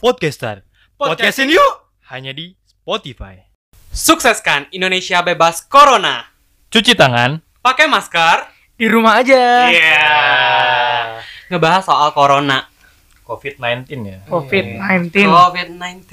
[0.00, 0.64] Podcaster,
[0.96, 1.92] podcastin yuk!
[2.08, 3.36] Hanya di Spotify.
[3.92, 6.24] Sukseskan Indonesia bebas corona.
[6.72, 7.44] Cuci tangan.
[7.60, 8.48] Pakai masker.
[8.80, 9.68] Di rumah aja.
[9.68, 9.76] Iya.
[9.76, 11.20] Yeah.
[11.52, 12.64] Ngebahas soal corona.
[13.28, 14.24] COVID-19 ya.
[14.24, 15.12] COVID-19.
[15.28, 16.08] COVID-19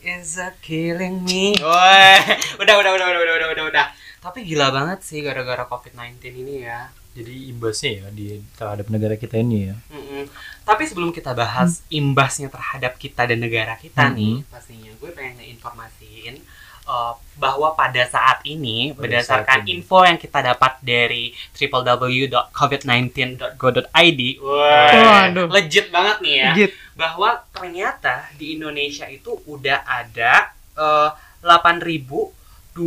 [0.00, 1.52] is a killing me.
[1.60, 2.24] Woi,
[2.64, 3.86] udah, udah, udah, udah, udah, udah, udah.
[4.24, 6.88] Tapi gila banget sih gara-gara COVID-19 ini ya.
[7.18, 9.74] Jadi imbasnya ya di terhadap negara kita ini ya.
[9.90, 10.30] Mm-mm.
[10.62, 14.14] Tapi sebelum kita bahas imbasnya terhadap kita dan negara kita Mm-mm.
[14.14, 16.38] nih, pastinya gue pengen informasiin
[16.86, 19.82] uh, bahwa pada saat ini Pada berdasarkan saat ini.
[19.82, 25.50] info yang kita dapat dari www.covid19.go.id, Waduh.
[25.50, 26.70] legit banget nih ya, Legit.
[26.94, 31.10] bahwa ternyata di Indonesia itu udah ada uh,
[31.42, 32.78] 8.211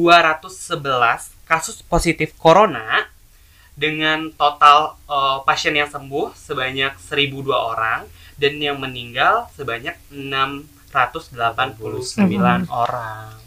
[1.48, 3.12] kasus positif corona
[3.74, 13.38] dengan total uh, pasien yang sembuh sebanyak 1002 orang dan yang meninggal sebanyak 689 orang.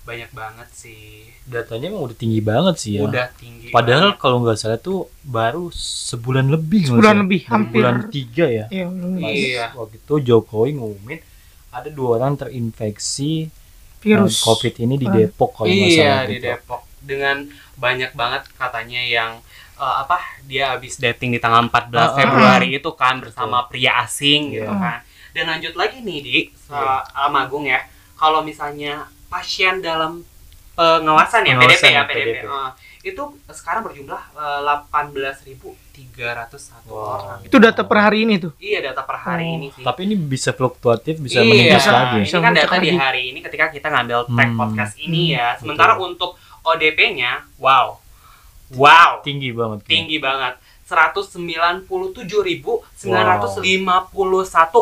[0.00, 1.28] Banyak banget sih.
[1.44, 3.04] Datanya emang udah tinggi banget sih ya.
[3.06, 3.68] Udah tinggi.
[3.70, 4.18] Padahal banget.
[4.18, 7.20] kalau nggak salah tuh baru sebulan lebih Sebulan sih?
[7.22, 7.78] lebih, hampir.
[7.78, 8.64] Bulan tiga ya.
[8.72, 8.84] Iya,
[9.20, 9.66] Iya.
[9.76, 11.20] Waktu itu Jokowi ngumumin
[11.70, 13.52] ada dua orang terinfeksi
[14.00, 14.40] virus.
[14.42, 15.12] COVID ini di Ah.
[15.14, 16.44] Depok kalau nggak iya salah di gitu.
[16.48, 17.36] Depok dengan
[17.76, 19.30] banyak banget katanya yang
[19.80, 22.12] uh, apa dia habis dating di tanggal 14 Ah, ah.
[22.12, 24.76] Februari itu kan bersama pria asing gitu Iya.
[24.76, 24.98] kan.
[25.32, 26.36] Dan lanjut lagi nih di
[26.68, 27.02] Iya.
[27.16, 27.80] Agung ya.
[28.14, 30.22] Kalau misalnya pasien dalam
[30.74, 32.46] pengawasan ya Pengawasan PDP ya PDP, PDP.
[32.46, 37.16] uh, itu sekarang berjumlah uh, 18.301 Wow.
[37.16, 37.38] orang.
[37.44, 38.50] Itu data per hari ini tuh.
[38.56, 39.54] Iya data per hari Oh.
[39.56, 39.80] ini sih.
[39.80, 42.14] Tapi ini bisa fluktuatif, bisa iya, meningkat lagi.
[42.14, 44.58] Ini bisa kan data di hari ini ketika kita ngambil tag Hmm.
[44.58, 45.36] podcast ini Hmm.
[45.36, 45.46] ya.
[45.56, 47.96] Sementara untuk ODP-nya, wow,
[48.74, 49.86] wow, Tinggi banget.
[49.86, 50.58] Tinggi banget.
[50.90, 51.86] 197.951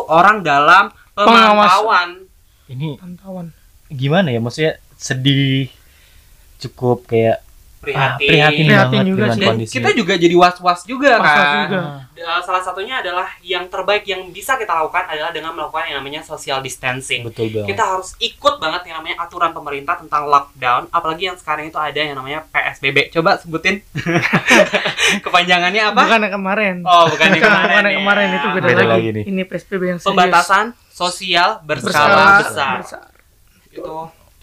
[0.09, 2.25] orang dalam pemantauan.
[2.69, 3.53] Ini Pantauan.
[3.89, 4.41] gimana ya?
[4.41, 5.69] Maksudnya sedih,
[6.61, 7.45] cukup kayak
[7.81, 8.27] ah, Prihatin.
[8.27, 9.39] prihatin, Prihatin banget juga sih.
[9.39, 9.71] Dan kondisi.
[9.73, 11.57] kita juga jadi was-was juga Was-was kan.
[11.63, 11.81] juga.
[12.13, 16.19] Eh, Salah satunya adalah yang terbaik yang bisa kita lakukan adalah dengan melakukan yang namanya
[16.21, 17.23] social distancing.
[17.23, 17.67] Betul banget.
[17.69, 21.95] kita harus ikut banget yang namanya aturan pemerintah tentang lockdown apalagi yang sekarang itu ada
[21.97, 23.79] yang namanya PSBB coba sebutin
[25.23, 26.75] kepanjangannya apa Bukan yang kemarin.
[26.83, 28.35] oh bukan yang Bukan kemarin, yang kemarin ya.
[28.35, 28.91] itu beda, Beda lagi.
[28.91, 29.23] lagi nih.
[29.25, 30.07] Ini PSBB yang serius.
[30.09, 33.03] pembatasan sosial berskala Berskala besar, besar.
[33.69, 33.95] itu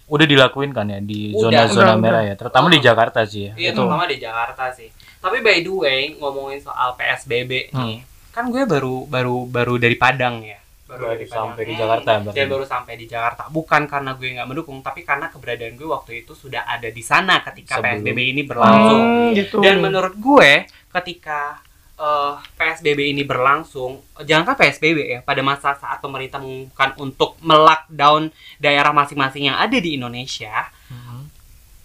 [0.07, 2.85] Udah dilakuin kan ya di zona-zona merah ya, terutama di Oh.
[2.85, 3.53] Jakarta sih ya.
[3.57, 7.97] iya Itu terutama di Jakarta sih tapi by the way ngomongin soal PSBB nih
[8.31, 11.81] kan gue baru baru baru dari Padang ya Baru dari sampai di Hmm.
[11.81, 12.37] Jakarta berarti.
[12.37, 16.23] dan baru sampai di Jakarta bukan karena gue nggak mendukung tapi karena keberadaan gue waktu
[16.23, 18.07] itu sudah ada di sana ketika Sebelum.
[18.07, 19.59] PSBB ini berlangsung Hmm, gitu.
[19.59, 20.51] Dan menurut gue
[20.93, 21.59] ketika
[21.97, 28.93] eh, PSBB ini berlangsung, jangankan PSBB ya, pada masa saat pemerintah mengumumkan untuk melockdown daerah
[28.93, 31.21] masing-masing yang ada di Indonesia, Mhm.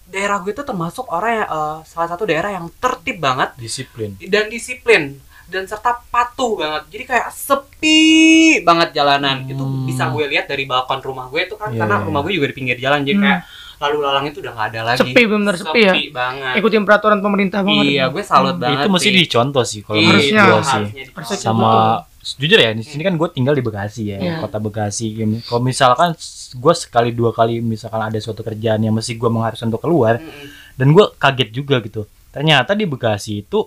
[0.05, 4.19] daerah gue itu termasuk orang yang eh, salah satu daerah yang tertib banget disiplin.
[4.21, 5.15] dan disiplin
[5.47, 6.83] dan serta patuh banget.
[6.89, 7.99] Jadi kayak sepi
[8.61, 9.43] banget jalanan.
[9.43, 9.83] Itu Hmm.
[9.83, 12.05] bisa gue lihat dari balkon rumah gue itu kan Iya, karena iya.
[12.05, 13.25] rumah gue juga di pinggir jalan jadi Hmm.
[13.25, 13.41] kayak
[13.81, 14.99] lalu lalang itu udah nggak ada lagi.
[15.01, 15.93] Sepi, bener sepi ya.
[16.13, 16.53] banget.
[16.55, 17.85] Ikutin peraturan pemerintah banget.
[17.87, 18.61] Iya, gue salut Hmm.
[18.61, 18.77] banget.
[18.77, 20.37] itu mesti dicontoh sih kalau Iya, menurut Harusnya.
[20.39, 21.03] gua harusnya sih.
[21.11, 21.69] Harusnya Sama
[22.37, 24.33] jujur ya di sini kan gue tinggal di Bekasi ya, Iya.
[24.37, 25.05] kota Bekasi.
[25.41, 26.13] Kalau misalkan
[26.53, 30.77] gue sekali dua kali misalkan ada suatu kerjaan yang mesti gue mengharuskan untuk keluar Mm-mm.
[30.77, 32.05] dan gue kaget juga gitu.
[32.29, 33.65] Ternyata di Bekasi itu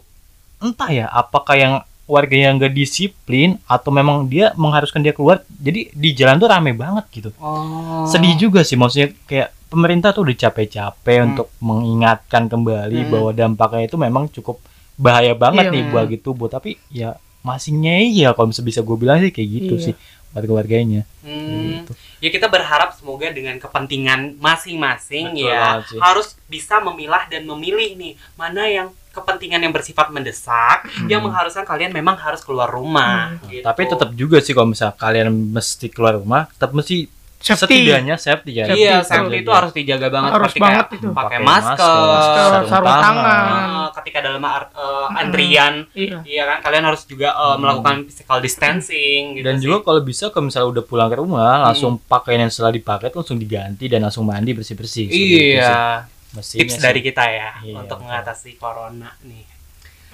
[0.56, 1.74] entah ya apakah yang
[2.04, 6.72] warga yang gak disiplin atau memang dia mengharuskan dia keluar jadi di jalan tuh rame
[6.72, 8.04] banget gitu Oh.
[8.04, 11.26] sedih juga sih maksudnya kayak pemerintah tuh udah capek-capek Hmm.
[11.28, 13.10] untuk mengingatkan kembali Hmm.
[13.10, 14.62] bahwa dampaknya itu memang cukup
[14.94, 15.74] bahaya banget Iya.
[15.74, 19.50] nih buat gitu buat tapi ya masih ngeyel kalau bisa bisa gue bilang sih kayak
[19.52, 19.84] gitu Iya.
[19.84, 19.94] sih
[20.30, 21.82] warga-warganya Hmm.
[21.82, 21.92] gitu.
[22.18, 25.98] Ya kita berharap semoga dengan kepentingan masing-masing Betul ya sih.
[25.98, 31.90] harus bisa memilah dan memilih nih mana yang kepentingan yang bersifat mendesak yang mengharuskan kalian
[31.90, 33.34] memang harus keluar rumah.
[33.36, 33.46] Hmm.
[33.48, 33.62] gitu.
[33.62, 37.06] tapi tetap juga sih kalau misalnya kalian mesti keluar rumah tetap mesti
[37.44, 37.76] Safety.
[37.84, 40.30] setidaknya safety ya Iya, Safety safety itu harus dijaga banget.
[40.32, 41.06] Harus ketika banget itu.
[41.06, 43.44] Pakai Pakai masker, masker, sarung sarung tangan.
[43.44, 46.18] eh, ketika dalam ar- eh, antrian, Iya.
[46.24, 47.60] iya kan kalian harus juga Hmm.
[47.60, 49.62] melakukan physical distancing gitu dan sih.
[49.62, 53.36] juga kalau bisa kalau misalnya udah pulang ke rumah langsung pakaian yang setelah dipakai langsung
[53.36, 56.82] diganti dan langsung mandi bersih bersih Iya, Mestinya tips sih.
[56.82, 58.08] dari kita ya Iya, untuk betul.
[58.08, 59.44] mengatasi corona nih.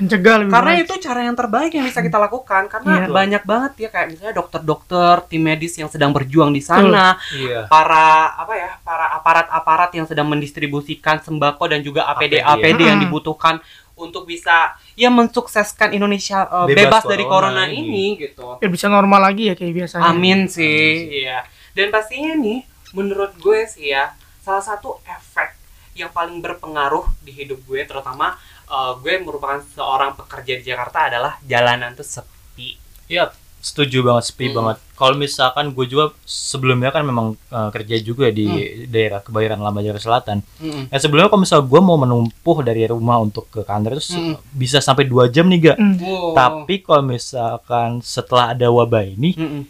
[0.00, 0.82] Mencegah lebih Karena baik.
[0.82, 3.06] itu cara yang terbaik yang bisa kita lakukan karena Iya.
[3.06, 8.32] banyak banget ya kayak misalnya dokter-dokter, tim medis yang sedang berjuang di sana, iya para
[8.34, 13.04] apa ya, para aparat-aparat yang sedang mendistribusikan sembako dan juga APD APD, APD, yang Hmm.
[13.04, 13.60] dibutuhkan
[13.94, 18.16] untuk bisa ya mensukseskan Indonesia uh, Bebas bebas, dari corona corona ini.
[18.16, 18.56] ini gitu.
[18.56, 20.08] Biar bisa normal lagi ya kayak biasanya.
[20.08, 21.44] Amin sih, iya.
[21.70, 25.52] Dan pastinya nih, menurut gue sih ya, salah satu efek
[25.92, 28.40] yang paling berpengaruh di hidup gue, terutama
[28.70, 32.78] uh, gue merupakan seorang pekerja di Jakarta adalah jalanan tuh sepi.
[33.04, 34.56] Iya, setuju banget sepi Hmm.
[34.56, 34.76] banget.
[34.94, 38.86] Kalau misalkan gue juga sebelumnya kan memang uh, kerja juga di Hmm.
[38.86, 40.38] daerah Kebayoran Lama Jakarta Selatan.
[40.56, 40.88] Mm-mm.
[40.88, 44.36] Ya sebelumnya kalau misal gue mau menumpuh dari rumah untuk ke kantor itu Hmm.
[44.50, 45.78] bisa sampai dua jam nih gak.
[45.78, 45.96] Hmm.
[45.98, 46.32] Wow.
[46.32, 49.62] Tapi kalau misalkan setelah ada wabah ini Mm-mm.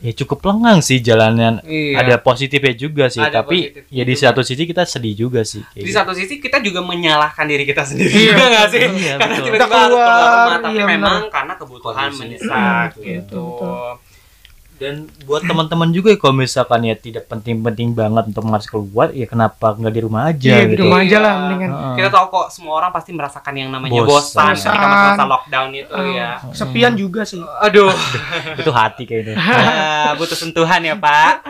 [0.00, 1.60] Ya cukup lengang sih jalannya.
[1.62, 1.96] Iya.
[1.98, 5.60] Ada positifnya juga sih, Ada tapi ya di satu sisi kita sedih juga sih.
[5.62, 5.94] kayak di gitu.
[5.94, 9.44] satu sisi kita juga menyalahkan diri kita sendiri Iya, juga nggak sih iya, karena betul.
[9.46, 11.30] tiba-tiba keluar keluar, rumah tapi iya, memang benar.
[11.30, 13.88] karena kebutuhan mendesak Hmm, gitu betul,
[14.80, 19.24] Dan buat teman-teman juga ya kalau misalkan ya tidak penting-penting banget untuk harus keluar, ya
[19.24, 20.82] kenapa nggak di rumah aja Iya, di gitu.
[20.82, 21.68] rumah aja lah mendingan.
[21.70, 21.94] Heeh.
[21.94, 24.56] kita tahu kok semua orang pasti merasakan yang namanya Bosan.
[24.56, 27.44] bosan ketika masa lockdown itu Eh, ya Kesepian juga sih.
[27.60, 27.92] aduh
[28.56, 29.36] itu hati kayaknya.
[30.00, 31.44] Ah, butuh sentuhan ya pak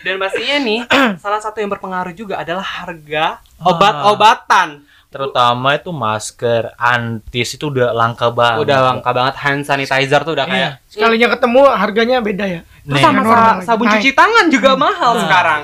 [0.00, 0.80] dan pastinya nih
[1.18, 4.86] salah satu yang berpengaruh juga adalah harga obat-obatan
[5.16, 8.62] Terutama itu masker, antis itu udah langka banget.
[8.62, 12.60] udah langka banget hand sanitizer tuh udah kayak Sekalinya ketemu harganya beda ya.
[12.82, 15.60] Terus sama sa- sabun cuci tangan juga mahal Nah, sekarang.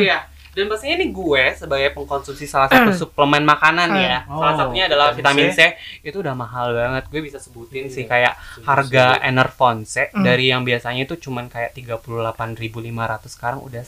[0.00, 0.18] Iya.
[0.52, 4.24] Dan pastinya nih gue sebagai pengkonsumsi salah satu suplemen makanan ya.
[4.26, 5.80] Oh, salah satunya adalah vitamin vitamin C.
[6.02, 7.08] Itu udah mahal banget.
[7.08, 10.20] Gue bisa sebutin sih kayak harga Enervon-C Hmm.
[10.20, 12.84] dari yang biasanya itu cuman kayak 38.500
[13.30, 13.80] sekarang udah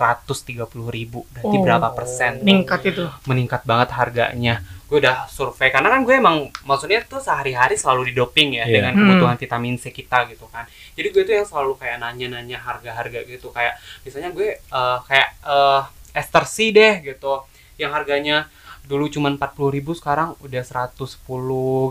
[0.00, 0.64] 130.000.
[1.30, 2.40] Berarti Oh, berapa persen?
[2.40, 3.04] Ningkat itu.
[3.24, 4.64] meningkat banget harganya.
[4.86, 8.74] Gue udah survei karena kan gue emang maksudnya tuh sehari-hari selalu didoping ya Iya.
[8.74, 9.00] dengan Hmm.
[9.06, 10.66] kebutuhan vitamin C kita gitu kan.
[10.92, 15.82] Jadi gue tuh yang selalu kayak nanya-nanya harga-harga gitu kayak misalnya gue eh, kayak eh
[16.12, 18.50] ester C deh gitu yang harganya
[18.82, 21.14] dulu cuma 40.000 sekarang udah 110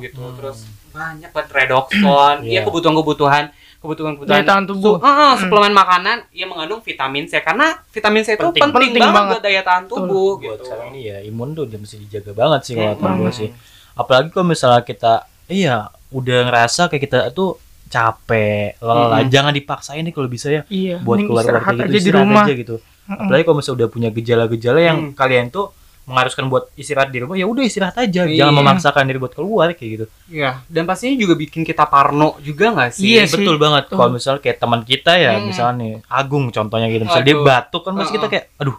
[0.02, 0.20] gitu.
[0.20, 0.36] Hmm.
[0.36, 2.60] Terus banyak banget redoxon, Iya.
[2.60, 3.46] ya kebutuhan-kebutuhan
[3.80, 4.94] kebutuhan-kebutuhan Daya tahan tubuh.
[4.94, 5.40] su- Heeh, Hmm.
[5.40, 8.60] suplemen makanan yang mengandung vitamin C karena vitamin C itu Penting.
[8.62, 9.32] penting, Penting banget, banget.
[9.32, 10.64] buat daya tahan tubuh buat gitu.
[10.66, 13.00] sekarang ini ya imun tuh udah mesti dijaga banget sih kalau Hmm.
[13.00, 13.50] kata gue sih
[13.94, 15.14] apalagi kalau misalnya kita
[15.48, 15.76] iya
[16.10, 17.56] udah ngerasa kayak kita tuh
[17.90, 19.30] capek lelah Hmm.
[19.30, 21.00] jangan dipaksain nih kalau bisa ya Iya.
[21.00, 22.44] buat mending keluar keluar istirahat kayak gitu aja di rumah.
[22.44, 23.20] aja gitu Mm-mm.
[23.20, 25.14] apalagi kalau misalnya udah punya gejala-gejala yang Hmm.
[25.14, 25.66] kalian tuh
[26.10, 28.44] mengharuskan buat istirahat di rumah ya udah istirahat aja Iya.
[28.44, 32.70] jangan memaksakan diri buat keluar kayak gitu Iya, dan pastinya juga bikin kita parno juga
[32.72, 33.06] nggak sih?
[33.08, 33.38] Iya sih.
[33.38, 33.96] betul banget Betul.
[33.96, 35.46] kalau misalnya kayak teman kita ya Hmm.
[35.46, 38.32] misalnya nih Agung contohnya gitu misalnya dia batuk kan pasti kita Uh-uh.
[38.32, 38.78] kayak aduh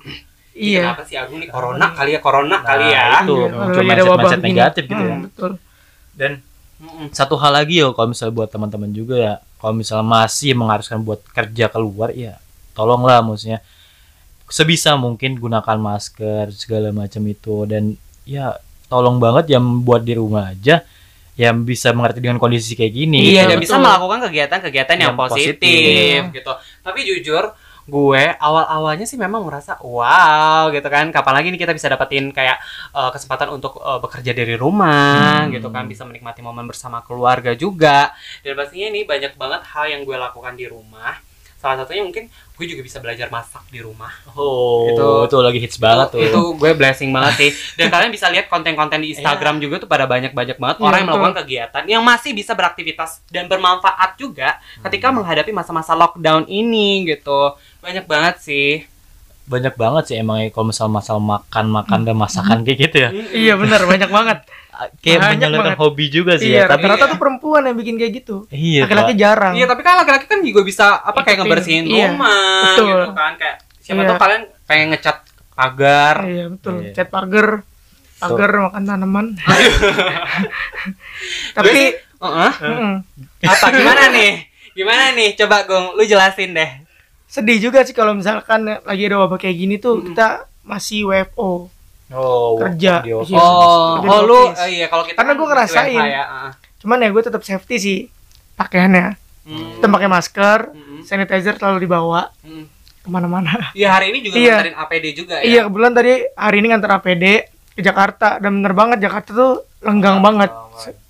[0.52, 0.82] Iya.
[0.92, 3.04] Kenapa sih Agung nih corona kali ya corona kali Nah, ya?
[3.22, 3.32] itu.
[3.38, 4.48] Iya, muncul lagi ada mindset- wabah mindset gini.
[4.50, 5.08] negatif gitu ya.
[5.08, 5.50] Hmm, Betul.
[6.12, 6.32] dan
[6.76, 7.06] Mm-mm.
[7.10, 11.20] satu hal lagi ya kalau misalnya buat teman-teman juga ya kalau misalnya masih mengharuskan buat
[11.26, 12.36] kerja keluar ya
[12.72, 13.60] tolonglah maksudnya
[14.50, 17.94] sebisa mungkin gunakan masker segala macam itu dan
[18.26, 20.82] ya tolong banget yang buat di rumah aja
[21.34, 23.50] yang bisa mengerti dengan kondisi kayak gini Iya, gitu.
[23.54, 23.84] dan bisa betul.
[23.86, 26.20] melakukan kegiatan-kegiatan yang, Yang positif, positif.
[26.36, 26.52] gitu.
[26.82, 27.44] Tapi jujur,
[27.88, 31.08] gue awal-awalnya sih memang merasa wow gitu kan.
[31.08, 32.60] Kapan lagi nih kita bisa dapetin kayak
[32.92, 35.54] eh, kesempatan untuk eh, bekerja dari rumah Hmm.
[35.54, 38.12] gitu kan, bisa menikmati momen bersama keluarga juga.
[38.42, 41.16] Dan pastinya ini banyak banget hal yang gue lakukan di rumah.
[41.60, 44.08] Salah satunya mungkin gue juga bisa belajar masak di rumah.
[44.32, 47.50] oh itu, Itu- lagi hits banget itu, tuh itu gue blessing banget sih.
[47.74, 51.06] Dan kalian bisa lihat konten-konten di Instagram juga tuh pada banyak-banyak banget Iya, orang yang
[51.06, 51.16] betul.
[51.18, 57.52] melakukan kegiatan yang masih bisa beraktivitas dan bermanfaat juga ketika menghadapi masa-masa lockdown ini gitu.
[57.78, 58.88] Banyak banget sih.
[59.42, 63.10] banyak banget sih emang ya kalau misalnya masalah makan makan dan masakan kayak gitu ya
[63.34, 64.38] Iya benar banyak banget.
[64.96, 65.80] kayak Banyak menyalurkan banget.
[65.80, 68.36] hobi juga sih Iya, ya tapi rata-rata tuh perempuan yang bikin kayak gitu.
[68.48, 69.52] iya Laki-laki jarang.
[69.52, 72.88] Iya, tapi kan laki-laki kan juga bisa apa kayak ngebersihin Iya, rumah betul.
[72.88, 74.08] gitu kan kayak siapa Iya.
[74.08, 75.16] tahu kalian pengen ngecat
[75.52, 76.16] pagar.
[76.24, 76.74] Iya betul.
[76.80, 76.92] Iya.
[76.94, 77.46] Cat pagar,
[78.16, 79.26] pagar makan tanaman.
[81.52, 82.52] Tapi sih, Heeh.
[82.54, 82.92] mm,
[83.42, 84.32] apa gimana nih?
[84.72, 85.28] Gimana nih?
[85.34, 86.70] Coba Gong, lu jelasin deh.
[87.26, 90.06] sedih juga sih kalau misalkan lagi ada wabah kayak gini tuh Mm-mm.
[90.10, 90.28] kita
[90.60, 91.70] masih WFO.
[92.12, 93.00] Oh Kerja.
[93.00, 93.34] di office.
[93.34, 96.00] Oh, oh lu oh iya kalau kita Karena kan gua ngerasain.
[96.00, 96.50] Ya, heeh.
[96.78, 97.98] Cuman ya gue tetap safety sih
[98.54, 99.14] pakaiannya.
[99.42, 99.70] Hmm.
[99.74, 101.00] Kita pakai masker, Mm-mm.
[101.02, 102.64] sanitizer selalu dibawa Mm.
[103.00, 103.72] ke mana-mana.
[103.72, 104.54] Iya hari ini juga Iya.
[104.54, 105.44] nganterin APD juga ya.
[105.44, 107.24] Iya kebetulan tadi hari ini nganter APD
[107.70, 110.52] ke Jakarta dan bener banget Jakarta tuh lenggang banget.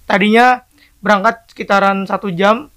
[0.05, 0.63] Tadinya
[0.99, 2.69] berangkat sekitaran satu jam,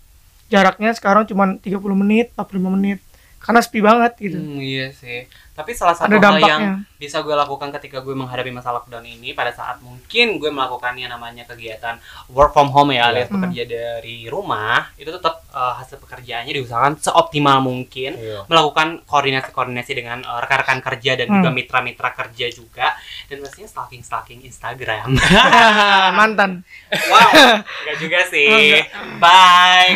[0.48, 1.66] jaraknya sekarang cuma 30
[1.96, 3.00] menit, 45 menit.
[3.40, 5.28] karena sepi banget gitu Hmm, iya sih.
[5.54, 6.64] Tapi salah satu hal yang
[6.98, 11.12] bisa gue lakukan ketika gue menghadapi masa lockdown ini pada saat mungkin gue melakukan yang
[11.12, 13.38] namanya kegiatan work from home ya alias Hmm.
[13.44, 18.48] bekerja dari rumah itu tetap eh, hasil pekerjaannya diusahakan seoptimal mungkin Iya.
[18.48, 21.56] melakukan koordinasi-koordinasi dengan eh, rekan-rekan kerja dan juga Hmm.
[21.56, 22.88] mitra-mitra kerja juga
[23.28, 25.14] dan pastinya stalking-stalking Instagram.
[26.18, 27.30] mantan wow,
[27.84, 28.80] enggak juga sih.
[29.20, 29.92] Bye.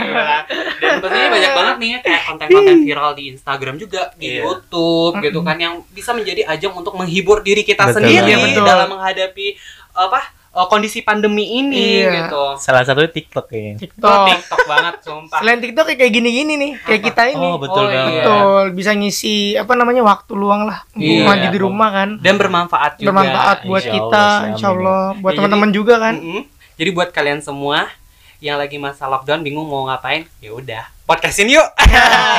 [0.78, 4.44] Dan pastinya banyak banget nih ya kayak konten-konten viral di Instagram juga, di Iya.
[4.44, 8.04] YouTube gitu kan yang bisa menjadi ajang untuk menghibur diri kita Betul.
[8.04, 8.64] sendiri Iya, betul.
[8.64, 9.48] dalam menghadapi
[9.94, 12.10] apa eh, kondisi pandemi ini Iya.
[12.24, 12.44] gitu.
[12.58, 13.74] Salah satunya TikTok kayaknya.
[13.76, 15.38] Itu TikTok TikTok banget sumpah.
[15.38, 17.08] selain TikTok kayak kayak gini-gini nih kayak Apa?
[17.08, 17.98] kita ini Oh, betul Oh, iya.
[18.00, 18.14] banget.
[18.18, 21.24] betul bisa ngisi apa namanya waktu luang lah Iya.
[21.24, 23.08] mandi di rumah kan Dan bermanfaat juga.
[23.08, 24.68] bermanfaat buat Insya kita Allah insya.
[24.68, 26.42] Allah buat Ya, teman-teman juga kan Mm-mm.
[26.74, 27.90] Jadi buat kalian semua
[28.38, 31.66] yang lagi masa lockdown bingung mau ngapain, ya udah podcastin yuk.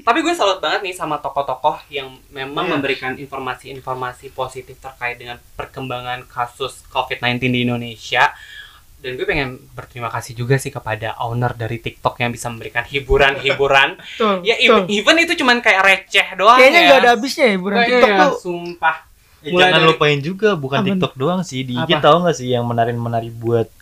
[0.00, 2.72] Tapi gue salut banget nih sama tokoh-tokoh yang memang Iya.
[2.72, 8.32] memberikan informasi-informasi positif terkait dengan perkembangan kasus COVID-19 di Indonesia.
[8.96, 13.96] Dan gue pengen berterima kasih juga sih kepada owner dari TikTok yang bisa memberikan hiburan-hiburan.
[14.44, 16.86] Ya even, even itu cuman kayak receh doang kayaknya ya.
[16.86, 18.96] nggak ada habisnya ya hiburan Iya, TikTok iya, tuh sumpah.
[19.40, 22.04] Eh, Mulai jangan dari- lupain juga bukan Apa TikTok doang sih di IG Apa?
[22.04, 23.72] tahu nggak sih yang menarik-menari buat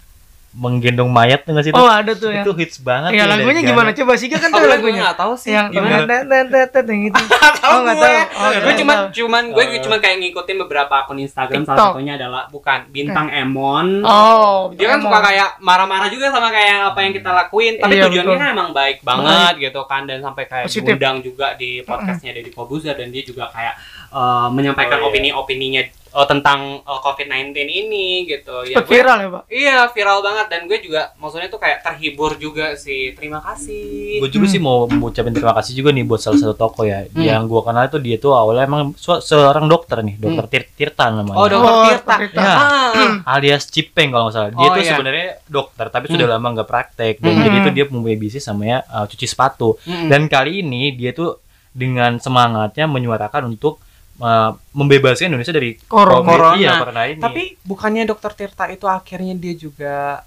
[0.50, 1.76] menggendong mayat tuh nggak sih itu?
[1.76, 4.48] oh ada tuh ya itu hits banget ya tuh lagunya gimana coba sih kan Oh,
[4.48, 5.52] tahu gue lagunya nggak tahu sih.
[5.52, 6.02] yang gimana?
[6.02, 8.08] tet, tet, tet, tet, yang itu tahu Oh, nggak gue.
[8.08, 8.16] tahu.
[8.34, 9.80] Oh, gue nggak cuman gue Eh.
[9.80, 14.00] cuma kayak ngikutin beberapa akun Instagram salah satunya adalah bukan bintang Emon.
[14.02, 18.04] oh Dia kan suka kayak marah-marah juga sama kayak apa yang kita lakuin, tapi Iya,
[18.08, 22.50] tujuannya kan emang baik banget gitu kan dan sampai kayak diundang juga di podcastnya Deddy
[22.50, 23.74] Kobuzer dan dia juga kayak
[24.08, 25.08] eh, menyampaikan Oh, iya.
[25.12, 28.64] opini-opininya eh, tentang eh, COVID-19 ini gitu.
[28.64, 32.34] Ya, gue- viral ya pak Iya viral banget dan gue juga maksudnya tuh kayak terhibur
[32.34, 33.12] juga sih.
[33.12, 34.18] Terima kasih.
[34.18, 34.52] gue juga Hmm.
[34.52, 37.20] sih mau mengucapin terima kasih juga nih buat salah satu toko ya Hmm.
[37.20, 41.10] yang gue kenal itu dia tuh awalnya emang su- seorang dokter nih dokter Tir- Tirta
[41.10, 42.14] namanya Oh, dokter Oh, Tirta.
[42.32, 42.50] Ya.
[42.50, 43.30] Ah.
[43.30, 44.90] alias Cipeng kalau nggak salah dia Oh, tuh iya.
[44.90, 46.34] sebenarnya dokter tapi sudah Hmm.
[46.34, 47.42] lama nggak praktek dan Hmm.
[47.42, 50.08] jadi tuh dia mempunyai bisnis namanya uh, cuci sepatu Mm-mm.
[50.08, 51.38] dan kali ini dia tuh
[51.70, 53.78] dengan semangatnya menyuarakan untuk
[54.20, 56.20] uh, membebaskan Indonesia dari Corona.
[56.22, 56.30] COVID.
[56.30, 56.56] Corona.
[56.58, 57.20] Iya, corona ini.
[57.20, 60.22] Tapi bukannya dokter Tirta itu akhirnya dia juga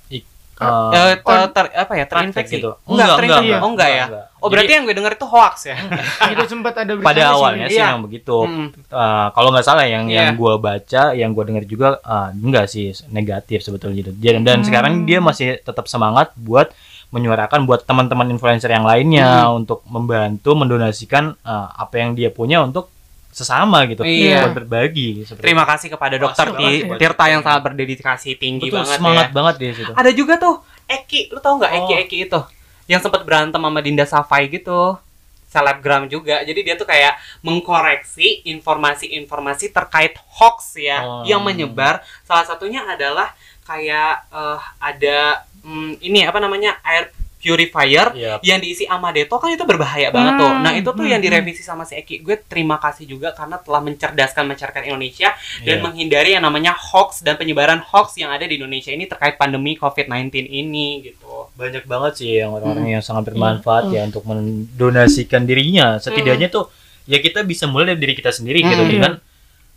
[0.62, 2.62] Uh, eh, ter, oh, ter- apa ya terinfeksi?
[2.62, 2.77] gitu.
[2.86, 3.50] Enggak, terinfeksi.
[3.50, 3.62] enggak.
[3.65, 4.05] Oh enggak ya.
[4.38, 5.77] Oh berarti Jadi, yang gue denger itu hoax ya?
[6.38, 7.98] itu sempat ada pada awalnya sih Iya.
[7.98, 8.38] memang begitu.
[8.45, 8.67] Mm.
[8.93, 10.29] Uh, kalau nggak salah yang Iya.
[10.29, 14.12] yang gua baca, yang gua dengar juga uh, enggak sih negatif sebetulnya gitu.
[14.13, 14.67] Dan, dan Hmm.
[14.69, 16.69] sekarang dia masih tetap semangat buat
[17.10, 19.65] menyuarakan buat teman-teman influencer yang lainnya Hmm.
[19.65, 22.90] untuk membantu mendonasikan uh, apa yang dia punya untuk
[23.31, 24.03] sesama gitu.
[24.03, 24.45] Iya.
[24.45, 27.00] Buat berbagi seperti Terima kasih kepada dokter Makasih Ti- banget.
[27.00, 29.33] Tirta yang sangat berdedikasi tinggi Betul, banget semangat ya.
[29.33, 29.91] banget dia situ.
[29.91, 32.01] Ada juga tuh Eki, lu tau nggak Eki Oh.
[32.01, 32.39] Eki itu
[32.85, 35.00] yang sempat berantem sama Dinda Safai gitu
[35.47, 41.23] selebgram juga jadi dia tuh kayak mengkoreksi informasi-informasi terkait hoax ya Oh.
[41.23, 45.19] yang menyebar salah satunya adalah kayak eh, ada
[45.61, 47.11] mm, ini apa namanya air
[47.41, 48.38] purifier Iya.
[48.41, 50.48] yang diisi amadeto kan itu berbahaya banget tuh.
[50.48, 52.21] Hmm, Nah itu tuh hmm, yang direvisi sama si Eki.
[52.21, 55.83] Gue terima kasih juga karena telah mencerdaskan masyarakat Indonesia dan Iya.
[55.83, 60.45] menghindari yang namanya hoax dan penyebaran hoax yang ada di Indonesia ini terkait pandemi COVID-19
[60.45, 61.50] ini gitu.
[61.51, 62.93] banyak banget sih yang orang-orang Hmm.
[62.95, 66.55] yang sangat bermanfaat ya untuk mendonasikan dirinya setidaknya Hmm.
[66.57, 66.65] tuh
[67.05, 69.17] ya kita bisa mulai dari diri kita sendiri gitu Hmm.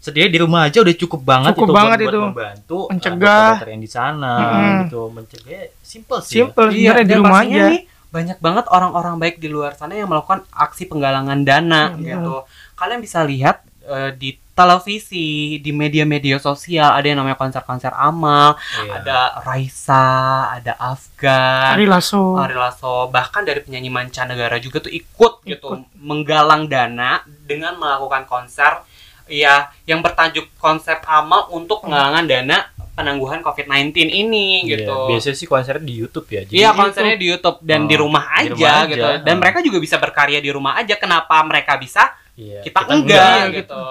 [0.04, 2.12] Setidaknya di rumah aja udah cukup banget Cukup itu banget buat, itu.
[2.12, 3.52] buat membantu uh, Mencegah.
[3.64, 4.76] yang di sana Hmm.
[4.84, 6.37] gitu mencegah simple sih ya.
[6.44, 10.06] simple sebenarnya di dan rumah aja nih banyak banget orang-orang baik di luar sana yang
[10.06, 12.20] melakukan aksi penggalangan dana Iya.
[12.20, 12.44] gitu.
[12.75, 15.26] Kalian bisa lihat eh, di televisi,
[15.58, 18.90] di media-media sosial ada yang namanya konser-konser amal, Iya.
[18.96, 20.06] ada Raisa,
[20.52, 26.64] ada Afgan, Ari Lasso Ari Lasso, bahkan dari penyanyi mancanegara juga tuh ikut gitu menggalang
[26.64, 28.78] dana dengan melakukan konser
[29.26, 32.59] ya yang bertajuk konsep amal untuk penggalangan dana
[32.93, 34.97] penangguhan COVID-19 ini Iya, gitu.
[35.09, 38.23] biasanya sih konser di YouTube ya jadi Iya konsernya di YouTube dan Oh, di rumah
[38.23, 38.87] di aja rumah aja.
[38.87, 39.09] gitu.
[39.21, 39.40] Dan Oh.
[39.40, 40.95] mereka juga bisa berkarya di rumah aja.
[40.95, 42.07] Kenapa mereka bisa?
[42.35, 43.02] iya, Kita, enggak,
[43.47, 43.83] enggak, gitu.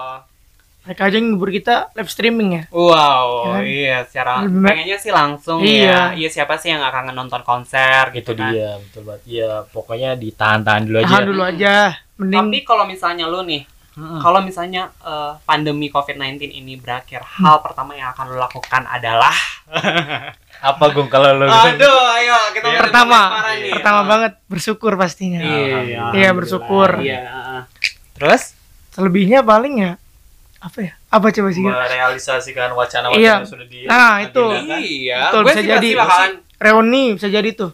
[0.81, 3.63] mereka aja yang ngibur kita live streaming ya Wow, Kan?
[3.63, 5.79] iya secara Lebih pengennya sih langsung Iya.
[5.79, 5.99] ya.
[6.13, 8.51] Iya siapa sih yang kangen nonton konser itu gitu kan.
[8.51, 11.75] dia betul banget ya pokoknya ditahan-tahan dulu aja tahan dulu aja
[12.13, 13.63] mending Tapi kalau misalnya lu nih,
[13.93, 14.19] Mm-mm.
[14.19, 19.33] kalau misalnya eh, pandemi COVID-19 ini berakhir, hal pertama yang akan lu lakukan adalah
[20.63, 23.19] apa gung kalau lo Aduh, ayo kita mulai pertama
[23.53, 23.73] nih.
[23.73, 24.07] pertama Oh.
[24.07, 26.89] banget bersyukur pastinya Iya, Iya, bersyukur.
[26.97, 27.67] Iya.
[28.13, 28.55] Terus?
[28.89, 29.91] selebihnya paling ya
[30.59, 33.35] apa ya apa coba sih merealisasikan wacana-wacana Iya.
[33.35, 34.45] yang sudah di Nah, itu.
[34.71, 35.89] Iya, Betul, gue bisa sih jadi.
[35.93, 37.71] bakalan reuni bisa jadi tuh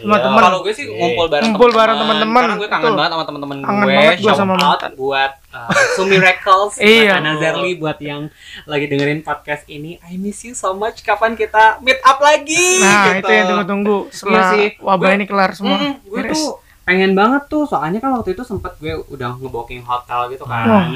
[0.00, 0.22] Sama Iya.
[0.22, 0.40] teman.
[0.42, 2.96] Kalau gue sih ngumpul bareng Ngumpul bareng teman-teman, Karena gue kangen betul.
[2.96, 3.92] banget sama teman-teman Kangen gue.
[3.92, 6.90] banget gue sama out buat uh, Sumi Records, Iya.
[7.06, 8.22] buat Ana Zerli, buat yang
[8.64, 10.00] lagi dengerin podcast ini.
[10.02, 11.00] I miss you so much.
[11.00, 12.80] Kapan kita meet up lagi?
[12.80, 13.20] Nah, Gitu.
[13.20, 14.66] itu yang tunggu-tunggu setelah Iya sih.
[14.78, 15.76] wabah Gue- ini kelar semua.
[15.76, 16.34] Mm-mm, gue Beres.
[16.34, 16.50] tuh
[16.82, 20.86] pengen banget tuh soalnya kan waktu itu sempet gue udah ngebooking hotel gitu kan Wah.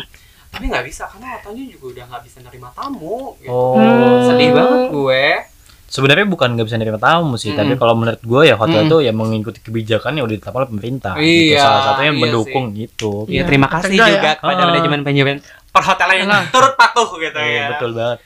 [0.49, 3.46] tapi nggak bisa karena hotelnya juga udah nggak bisa nerima tamu gitu.
[3.49, 3.78] Oh.
[3.78, 4.26] Hmm.
[4.26, 5.25] sedih banget gue
[5.94, 7.60] Sebenarnya bukan nggak bisa nerima tamu sih, Mm-mm.
[7.60, 8.90] tapi kalau menurut gue ya hotel Mm-mm.
[8.90, 11.12] itu ya mengikuti kebijakan yang udah ditetapkan oleh pemerintah.
[11.14, 11.54] gitu.
[11.54, 13.10] Iya, Salah satunya iya mendukung gitu.
[13.24, 14.12] ya Iya, terima kasih cegah ya.
[14.12, 14.66] juga kepada Ah.
[14.66, 15.36] manajemen manajemen
[15.70, 16.42] perhotelan yang Nah.
[16.50, 18.18] turut patuh gitu Iya, ya betul banget.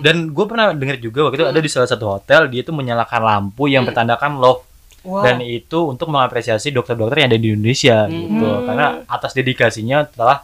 [0.00, 1.52] Dan gue pernah dengar juga waktu itu Hmm.
[1.52, 3.92] ada di salah satu hotel dia tuh menyalakan lampu yang Hmm.
[3.92, 4.64] bertandakan love
[5.00, 5.20] Wow.
[5.22, 8.16] dan itu untuk mengapresiasi dokter-dokter yang ada di Indonesia Hmm.
[8.16, 8.48] gitu.
[8.64, 10.40] Karena atas dedikasinya telah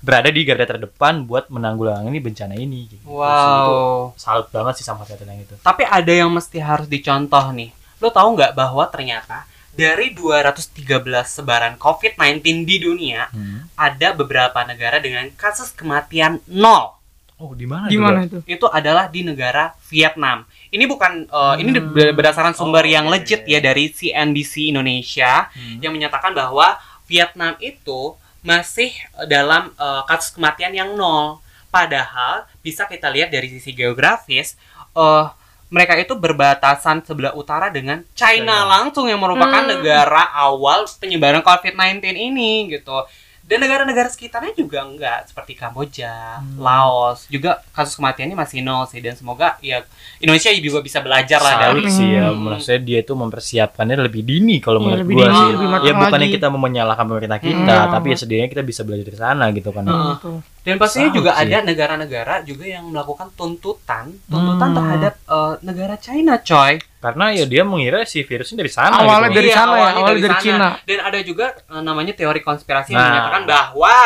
[0.00, 2.88] berada di garda terdepan buat menanggulangi bencana ini.
[2.88, 3.00] Gitu.
[3.00, 5.54] Sih, itu wow salut banget sih sama hotel yang itu.
[5.60, 10.74] tapi ada yang mesti harus dicontoh nih lo tahu nggak bahwa ternyata dari 213
[11.22, 13.68] sebaran COVID-19 di dunia Hmm.
[13.74, 16.96] ada beberapa negara dengan kasus kematian nol
[17.36, 17.88] Oh, di mana?
[17.88, 18.44] Di mana itu?
[18.46, 20.44] itu adalah di negara Vietnam.
[20.68, 21.88] Ini bukan uh, ini Hmm.
[21.88, 25.80] ber- berdasarkan sumber Oh, yang oke, legit ya dari CNBC Indonesia Hmm.
[25.80, 31.40] yang menyatakan bahwa Vietnam itu masih uh, dalam uh, kasus kematian yang nol.
[31.70, 34.58] Padahal bisa kita lihat dari sisi geografis
[34.98, 35.30] uh,
[35.70, 38.66] mereka itu berbatasan sebelah utara dengan China China.
[38.66, 39.70] langsung yang merupakan Hmm.
[39.70, 43.06] negara awal penyebaran COVID-19 ini gitu.
[43.50, 46.54] Dan negara-negara sekitarnya juga enggak seperti Kamboja, Hmm.
[46.56, 49.82] Laos juga kasus kematiannya masih nol sih dan semoga ya
[50.16, 52.46] Indonesia juga bisa belajar lah dari sih ya, Hmm.
[52.46, 55.48] maksudnya dia itu mempersiapkannya lebih dini kalau Iya, menurut lebih gua dini, sih.
[55.50, 56.36] lebih Ya bukannya lagi.
[56.38, 57.90] kita mau menyalahkan pemerintah kita, Hmm.
[57.90, 59.84] tapi ya setidaknya kita bisa belajar dari sana gitu kan.
[59.84, 60.38] Heeh.
[60.60, 61.48] Dan pastinya juga sih.
[61.48, 64.76] ada negara-negara juga yang melakukan tuntutan, tuntutan Hmm.
[64.76, 66.76] terhadap eh, negara China, coy.
[67.00, 69.38] Karena ya dia mengira si virusnya dari sana Awalnya gitu.
[69.38, 70.44] dari Iya, sana ya, awalnya awalnya dari sana.
[70.44, 70.68] Cina.
[70.84, 73.08] Dan ada juga eh, namanya teori konspirasi yang Nah.
[73.08, 73.96] menyatakan bahwa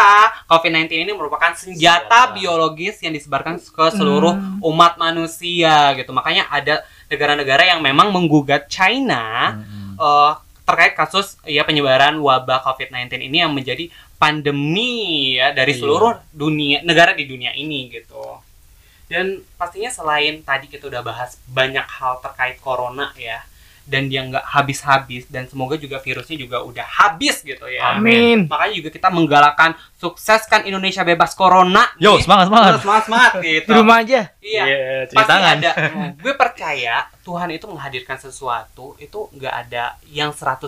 [0.47, 1.75] COVID-19 ini merupakan senjata
[2.07, 2.21] Senjata.
[2.33, 4.63] biologis yang disebarkan ke seluruh Hmm.
[4.65, 6.11] umat manusia gitu.
[6.11, 9.97] Makanya ada negara-negara yang memang menggugat China Mm-mm.
[9.97, 10.33] eh,
[10.65, 13.91] terkait kasus ya penyebaran wabah COVID-19 ini yang menjadi
[14.25, 14.91] pandemi
[15.37, 15.81] ya dari Iya.
[15.85, 18.41] seluruh dunia negara di dunia ini gitu.
[19.05, 23.45] Dan pastinya selain tadi kita udah bahas banyak hal terkait corona ya
[23.85, 27.93] dan dia nggak habis-habis dan semoga juga virusnya juga udah habis gitu ya.
[27.93, 28.49] Amin.
[28.49, 31.85] Makanya juga kita menggalakkan sukseskan Indonesia bebas corona.
[32.01, 32.25] Yo, nih.
[32.25, 32.73] semangat semangat.
[32.81, 33.69] semangat semangat gitu.
[33.69, 34.21] Di rumah aja.
[34.41, 34.63] Iya
[35.05, 35.57] cuci pasti tangan.
[35.61, 35.71] ada
[36.25, 40.65] gue percaya Tuhan itu menghadirkan sesuatu itu nggak ada yang 100%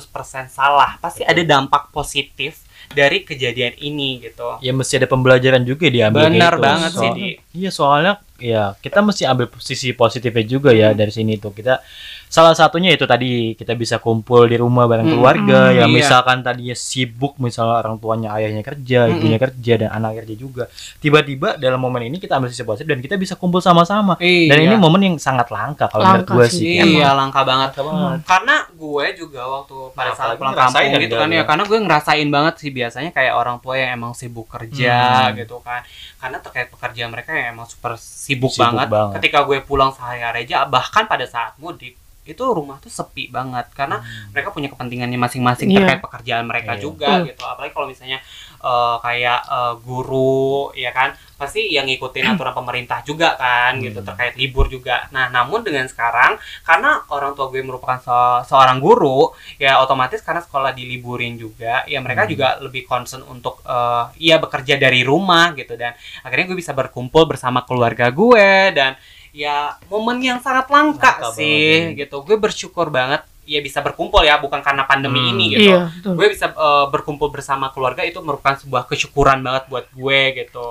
[0.52, 6.26] salah pasti ada dampak positif dari kejadian ini gitu Ya mesti ada pembelajaran juga diambil
[6.26, 6.62] benar gitu.
[6.62, 10.94] banget sih Soal- di Iya soalnya ya kita mesti ambil sisi positifnya juga ya Hmm.
[10.94, 11.80] dari sini tuh kita
[12.26, 15.14] salah satunya itu tadi kita bisa kumpul di rumah bareng Hmm.
[15.14, 15.96] keluarga Hmm, yang iya.
[15.96, 19.12] misalkan tadinya sibuk misalnya orang tuanya ayahnya kerja Hmm.
[19.14, 20.68] ibunya kerja dan anak kerja juga
[20.98, 24.52] tiba-tiba dalam momen ini kita ambil sisi positif dan kita bisa kumpul sama-sama iya.
[24.52, 27.88] dan ini momen yang sangat langka kalau menurut gue sih, sih iya langka banget Langka
[27.88, 28.18] banget.
[28.26, 31.42] karena gue juga waktu pada Nah, saat pulang kampung gitu kan ya ya.
[31.42, 34.94] karena gue ngerasain banget sih biasanya kayak orang tua yang emang sibuk kerja
[35.26, 35.34] Hmm.
[35.34, 35.80] gitu kan
[36.16, 38.88] karena terkait pekerjaan mereka yang emang super sibuk, Sibuk banget.
[38.88, 39.14] banget.
[39.16, 43.98] ketika gue pulang sehari-hari aja bahkan pada saat mudik itu rumah tuh sepi banget karena
[43.98, 44.30] Hmm.
[44.30, 45.78] mereka punya kepentingannya masing-masing Iya.
[45.80, 46.82] terkait pekerjaan mereka Iya.
[46.82, 48.18] juga gitu apalagi kalau misalnya
[48.58, 54.08] eh, kayak eh, guru ya kan pasti yang ngikutin aturan pemerintah juga kan gitu Hmm.
[54.08, 58.14] terkait libur juga nah namun dengan sekarang karena orang tua gue merupakan se-
[58.46, 62.32] seorang guru ya otomatis karena sekolah diliburin juga ya mereka Hmm.
[62.32, 67.22] juga lebih concern untuk eh, ya bekerja dari rumah gitu dan akhirnya gue bisa berkumpul
[67.26, 68.96] bersama keluarga gue dan
[69.36, 74.20] ya momen yang sangat langka Langka sih banget, gitu gue bersyukur banget ya bisa berkumpul
[74.20, 75.30] ya bukan karena pandemi Hmm.
[75.30, 76.12] ini gitu Iya, betul.
[76.16, 80.66] gue bisa eh, berkumpul bersama keluarga itu merupakan sebuah kesyukuran banget buat gue gitu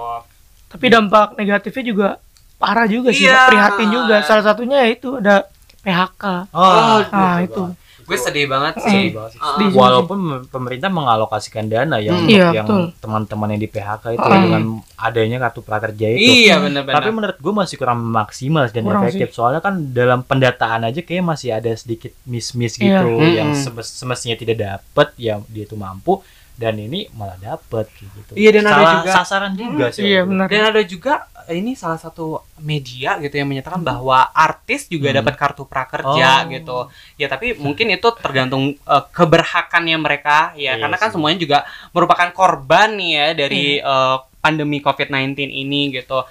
[0.66, 2.08] Tapi dampak negatifnya juga
[2.56, 3.48] parah juga sih, Iya.
[3.48, 4.20] prihatin juga.
[4.24, 5.46] Salah satunya ya itu ada
[5.80, 6.24] PHK.
[6.52, 7.64] Oh, Nah, itu.
[8.06, 8.84] Gue sedih banget Hmm.
[8.84, 9.40] sih Sedih banget sih.
[9.40, 9.70] Ah, Sedih.
[9.72, 12.20] Walaupun pemerintah mengalokasikan dana ya Hmm.
[12.20, 14.44] untuk Iya, yang teman-teman yang di PHK itu Hmm.
[14.44, 14.64] dengan
[14.96, 16.22] adanya kartu prakerja itu.
[16.44, 19.28] iya bener-bener Tapi menurut gue masih kurang maksimal dan Kurang efektif.
[19.32, 23.42] Soalnya kan dalam pendataan aja kayak masih ada sedikit miss-miss gitu Iya.
[23.42, 23.64] yang Mm-mm.
[23.64, 26.22] semes- semestinya tidak dapat yang dia tuh mampu
[26.56, 28.32] dan ini malah dapat gitu.
[28.32, 30.04] Iya, dan ada Salah juga- sasaran juga sih.
[30.04, 30.48] Iya, benar.
[30.48, 31.14] dan ada juga
[31.48, 35.20] ini salah satu media gitu yang menyatakan bahwa artis juga Hmm.
[35.20, 36.50] dapat kartu prakerja Oh.
[36.50, 36.78] gitu
[37.16, 41.14] ya tapi mungkin itu tergantung eh, keberhakannya mereka ya Iya karena kan sih.
[41.14, 41.58] semuanya juga
[41.92, 46.26] merupakan korban nih ya dari eh, pandemi COVID-19 ini gitu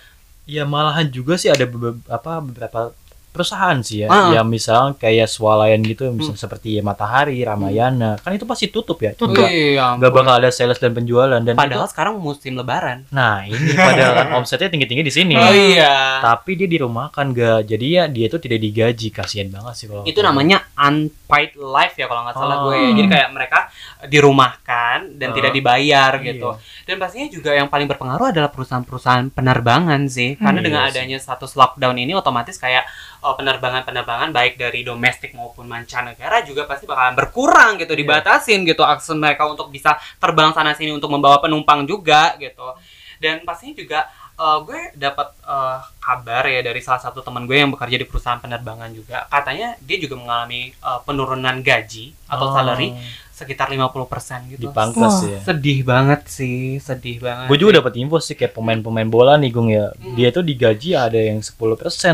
[0.44, 2.92] Ya malahan juga sih ada beberapa, apa, beberapa
[3.34, 4.08] perusahaan sih ya.
[4.08, 4.30] Ah.
[4.30, 9.10] Ya misal kayak swalayan gitu, misal seperti Matahari, Ramayana, kan itu pasti tutup ya.
[9.12, 9.34] Tutup.
[9.36, 13.02] Nggak- Iya, nggak bakal ada sales dan penjualan dan Padahal itu- sekarang musim lebaran.
[13.10, 15.34] nah ini padahal kan omsetnya tinggi-tinggi di sini.
[15.34, 16.22] Oh iya.
[16.22, 20.20] Tapi dia dirumahkan gak, jadi ya dia tuh tidak digaji, kasihan banget sih kalau Itu
[20.20, 22.70] namanya unpaid life ya kalau nggak salah Oh.
[22.70, 22.78] gue.
[22.94, 23.58] Jadi kayak mereka
[24.06, 25.34] dirumahkan dan Oh.
[25.34, 26.26] tidak dibayar Iya.
[26.30, 26.48] gitu.
[26.84, 30.34] Dan pastinya juga yang paling berpengaruh adalah perusahaan-perusahaan penerbangan sih.
[30.34, 30.92] Karena Hmm, dengan iya sih.
[30.96, 32.84] adanya status lockdown ini otomatis kayak
[33.32, 38.00] penerbangan-penerbangan baik dari domestik maupun mancanegara juga pasti bakalan berkurang gitu, Iya.
[38.04, 42.76] dibatasin gitu akses mereka untuk bisa terbang sana sini untuk membawa penumpang juga gitu.
[43.16, 44.00] Dan pastinya juga
[44.34, 48.36] eh, gue dapat eh, kabar ya dari salah satu teman gue yang bekerja di perusahaan
[48.36, 49.24] penerbangan juga.
[49.30, 52.92] Katanya dia juga mengalami eh, penurunan gaji atau Oh, salary
[53.34, 54.70] sekitar 50% gitu.
[54.70, 55.26] dipangkas Wah.
[55.26, 55.38] ya.
[55.42, 57.50] Sedih banget sih, sedih banget.
[57.50, 59.90] Gue juga dapat info sih kayak pemain-pemain bola nih Gung ya.
[59.90, 60.14] Hmm.
[60.14, 61.50] Dia tuh digaji ada yang 10%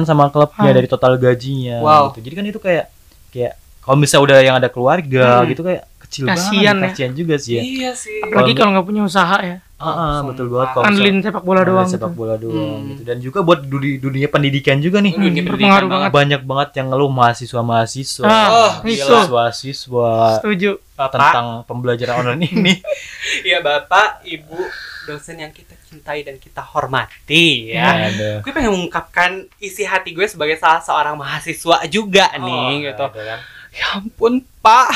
[0.02, 0.72] sama klubnya Hah.
[0.72, 2.04] dari total gajinya Wow.
[2.11, 2.24] gitu.
[2.24, 2.85] Jadi kan itu kayak
[3.28, 5.48] kayak kalau misalnya udah yang ada keluarga Hmm.
[5.48, 6.88] gitu kayak kecil Kasian banget, ya.
[6.90, 7.62] kasihan juga sih ya.
[7.62, 8.18] Iya sih.
[8.24, 9.56] Apalagi kalau nggak punya usaha ya.
[9.81, 12.19] Ah, ah, betul banget kalau Andelin sepak bola doang sepak gitu.
[12.19, 12.88] bola doang Hmm.
[12.90, 13.03] gitu.
[13.03, 15.12] Dan juga buat dunia, dunia pendidikan juga nih.
[15.12, 16.11] Dunia Hmm, pendidikan berpengaruh banget.
[16.12, 18.25] Banyak banget yang ngeluh mahasiswa-mahasiswa.
[18.25, 20.71] Ah, Oh, siswa-siswa Setuju.
[20.93, 22.75] Bapak, tentang pembelajaran online ini.
[23.49, 24.59] iya Bapak, Ibu,
[25.07, 28.12] dosen yang kita cintai dan kita hormati ya.
[28.12, 28.31] Ada.
[28.40, 33.01] Gue pengen mengungkapkan isi hati gue sebagai salah seorang mahasiswa juga nih gitu.
[33.03, 33.40] ada kan.
[33.70, 34.92] Ya ampun Pak,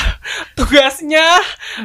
[0.53, 1.25] tugasnya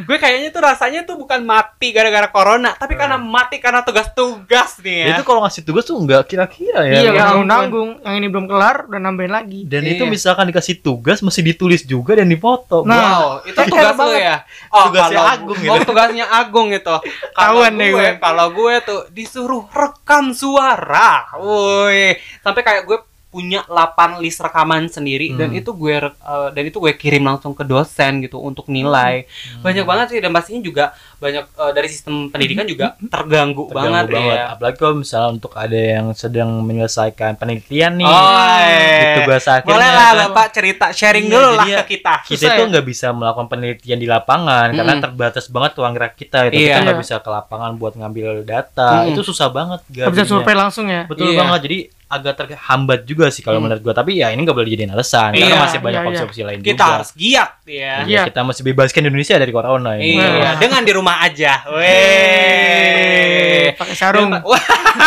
[0.04, 5.08] gue kayaknya tuh rasanya tuh bukan mati gara-gara corona, tapi karena mati karena tugas-tugas nih
[5.08, 5.16] ya.
[5.16, 7.00] Itu kalau ngasih tugas tuh nggak kira-kira ya.
[7.00, 7.48] Iya, ya ampun.
[7.48, 7.90] nanggung-nanggung.
[8.04, 9.60] Yang ini belum kelar, udah nambahin lagi.
[9.64, 9.96] Dan Iya.
[9.96, 12.84] itu misalkan dikasih tugas mesti ditulis juga dan dipoto.
[12.84, 14.36] Nah, Wow, itu tugas lo ya?
[14.68, 15.84] Oh, Tugasnya kalau- Agung Oh, gitu.
[15.88, 16.96] tugasnya Agung itu.
[17.32, 18.08] Kalau Tahuan deh gue.
[18.20, 21.32] Kalau gue tuh disuruh rekam suara.
[21.34, 22.98] Woi, sampai kayak gue
[23.30, 23.86] punya 8
[24.18, 25.56] list rekaman sendiri dan Hmm.
[25.56, 26.10] itu gue eh,
[26.50, 29.22] dan itu gue kirim langsung ke dosen gitu untuk nilai.
[29.22, 29.62] Hmm.
[29.62, 30.84] Banyak banget sih dan pastinya juga
[31.16, 34.34] banyak eh, dari sistem pendidikan juga terganggu, Terganggu banget, banget.
[34.34, 34.44] ya.
[34.50, 38.04] Apalagi kalau misalnya untuk ada yang sedang menyelesaikan penelitian nih.
[38.04, 38.58] Oh,
[38.90, 39.70] di tugas akhirnya.
[39.70, 40.18] Boleh lah kan.
[40.26, 42.14] Bapak cerita sharing Iya, dulu lah ya ke kita.
[42.24, 42.66] kita itu ya?
[42.68, 45.04] nggak bisa melakukan penelitian di lapangan karena Mm-mm.
[45.04, 46.66] terbatas banget ruang gerak kita itu Iya.
[46.66, 47.04] kita nggak Iya.
[47.04, 49.12] bisa ke lapangan buat ngambil data Mm-mm.
[49.12, 51.06] itu susah banget Nggak bisa survei langsung ya.
[51.06, 51.38] betul Iya.
[51.38, 51.78] banget jadi
[52.10, 53.70] agak terhambat juga sih kalau Hmm.
[53.70, 56.10] menurut gua tapi ya ini nggak boleh dijadiin alasan Iya, karena masih banyak iya, iya.
[56.12, 57.70] opsi-opsi lain Kita juga harus giat ya.
[57.70, 58.22] Iya, Iya.
[58.26, 60.54] kita masih bebaskan Indonesia dari corona ini Iya, Wah.
[60.56, 61.52] dengan di rumah aja.
[61.64, 63.66] Eh, Weh.
[63.72, 64.30] Pakai sarung.
[64.34, 64.64] Wah,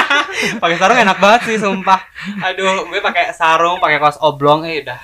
[0.63, 1.99] pakai sarung enak banget sih sumpah.
[2.41, 4.99] Aduh, gue pakai sarung, pakai kaos oblong eh udah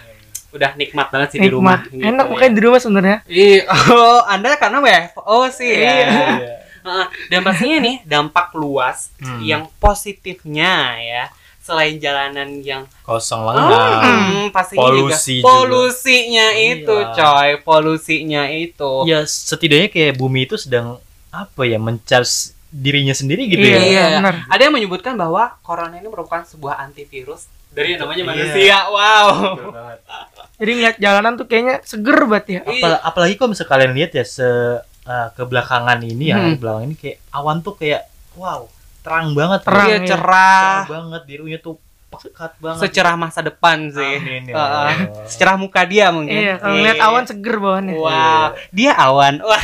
[0.49, 1.85] udah nikmat banget sih di rumah.
[1.85, 2.31] Gitu Enak ya.
[2.31, 3.17] makanya di rumah sebenarnya.
[3.23, 3.61] Iya,
[3.93, 5.91] oh, Anda karena WFO sih ya.
[5.93, 6.07] Iya.
[6.79, 7.05] Heeh.
[7.27, 9.43] Dan pastinya nih dampak luas Hmm.
[9.43, 11.23] yang positifnya ya.
[11.69, 15.45] Selain jalanan yang kosong lengang hmm, pastinya Polusi juga juga.
[15.45, 17.13] polusinya itu, Iya.
[17.13, 17.49] coy.
[17.61, 18.91] Polusinya itu.
[19.05, 20.97] ya setidaknya kayak bumi itu sedang
[21.29, 24.05] apa ya mencharge dirinya sendiri gitu Iya, ya Iya.
[24.19, 24.35] benar.
[24.47, 28.29] Ada yang menyebutkan bahwa corona ini merupakan sebuah antivirus dari yang namanya Iya.
[28.29, 28.77] manusia.
[28.87, 29.27] Wow.
[29.55, 29.99] Betul banget.
[30.55, 32.61] Jadi ngeliat jalanan tuh kayaknya seger banget ya.
[32.63, 32.81] Iya.
[32.83, 34.47] Apal- apalagi kalau misalnya kalian lihat ya se
[35.05, 36.57] uh, ke belakangan ini ya Hmm.
[36.57, 38.05] belakang ini kayak awan tuh kayak
[38.35, 38.65] wow
[39.09, 40.05] terang banget Terang, Iya, iya.
[40.05, 40.61] cerah.
[40.85, 44.15] Cerah banget birunya tuh pekat banget Secerah masa depan sih.
[44.17, 44.53] Amin ya.
[44.53, 44.93] Allah.
[45.25, 46.37] Secerah muka dia mungkin.
[46.37, 47.05] Iya, kalau ngeliat Iya.
[47.09, 47.93] awan seger bawaannya.
[47.97, 49.33] Wow, dia awan.
[49.41, 49.57] Wah.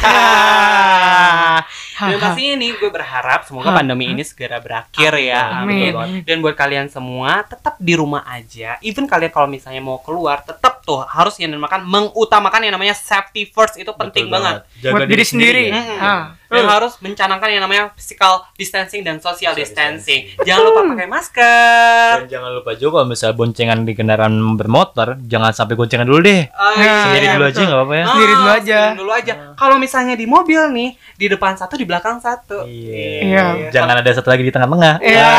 [1.96, 5.62] Dan pastinya nih gue berharap semoga pandemi ini segera berakhir ya.
[5.62, 5.90] Amin.
[5.90, 6.22] Betul banget.
[6.24, 8.76] Dan buat kalian semua tetap di rumah aja.
[8.80, 13.48] Even kalian kalau misalnya mau keluar tetap tuh harus yang dinamakan mengutamakan yang namanya safety
[13.48, 14.56] first itu penting Betul banget.
[14.80, 15.64] Jaga Buat diri sendiri.
[15.66, 15.74] ya.
[15.74, 16.00] Mm-mm.
[16.00, 20.22] Ah, Dan harus mencanangkan yang namanya physical distancing dan social Social distancing.
[20.26, 20.46] distancing.
[20.46, 22.14] Jangan lupa pakai masker.
[22.18, 26.48] Dan jangan lupa juga kalau misalnya boncengan di kendaraan bermotor, jangan sampai goncengan dulu deh.
[26.50, 28.06] Oh, Nah, Sendiri iya, dulu aja nggak apa-apa ya.
[28.06, 28.80] Sendiri dulu aja.
[28.80, 29.34] sendiri dulu aja.
[29.56, 32.66] Kalau misalnya di mobil nih, di depan satu, di belakang satu.
[32.66, 33.70] Iya.
[33.70, 35.00] Jangan ada satu lagi di tengah-tengah.
[35.06, 35.30] Iya.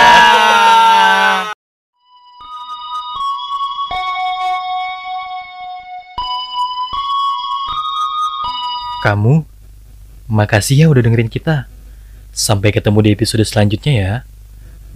[9.06, 9.46] Kamu,
[10.26, 11.70] makasih ya udah dengerin kita.
[12.34, 14.12] Sampai ketemu di episode selanjutnya ya.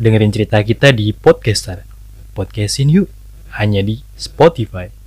[0.01, 1.87] Dengerin cerita kita di Podcaster.
[2.35, 3.07] Podcastin yuk,
[3.55, 5.00] hanya di Spotify.